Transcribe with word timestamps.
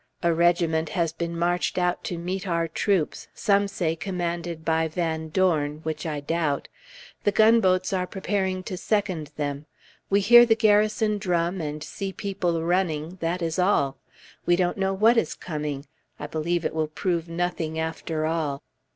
A 0.23 0.33
regiment 0.33 0.89
has 0.97 1.13
been 1.13 1.37
marched 1.37 1.77
out 1.77 2.03
to 2.05 2.17
meet 2.17 2.47
our 2.47 2.67
troops, 2.67 3.27
some 3.35 3.67
say 3.67 3.95
commanded 3.95 4.65
by 4.65 4.87
Van 4.87 5.29
Dorn, 5.29 5.81
which 5.83 6.07
I 6.07 6.19
doubt. 6.21 6.67
The 7.23 7.31
gunboats 7.31 7.93
are 7.93 8.07
preparing 8.07 8.63
to 8.63 8.77
second 8.77 9.29
them; 9.37 9.67
we 10.09 10.19
hear 10.19 10.43
the 10.43 10.55
Garrison 10.55 11.19
drum 11.19 11.61
and 11.61 11.83
see 11.83 12.11
people 12.13 12.63
running, 12.63 13.19
that 13.19 13.43
is 13.43 13.59
all. 13.59 13.95
We 14.43 14.55
don't 14.55 14.75
know 14.79 14.95
what 14.95 15.17
is 15.17 15.35
coming. 15.35 15.85
I 16.19 16.25
believe 16.25 16.65
it 16.65 16.73
will 16.73 16.87
prove 16.87 17.29
nothing, 17.29 17.77
after 17.77 18.25
all. 18.25 18.63